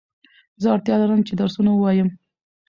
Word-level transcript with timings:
زه 0.61 0.67
اړتیا 0.75 0.95
لرم 1.01 1.21
چي 1.27 1.33
درسونه 1.41 1.69
ووایم 1.73 2.09